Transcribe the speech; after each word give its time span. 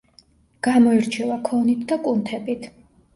გამოირჩევა 0.67 1.35
ქონით 1.49 1.83
და 1.91 1.99
კუნთებით. 2.09 2.67